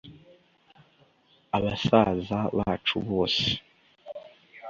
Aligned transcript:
abasaza 1.57 2.39
bacu 2.57 2.95
bose 3.09 3.49